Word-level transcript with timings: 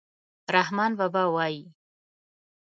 رحمان 0.55 0.91
بابا 0.99 1.23
وایي: 1.35 1.63